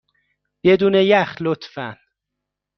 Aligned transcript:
بدون 0.63 0.93
یخ، 0.95 1.37
لطفا. 1.41 1.97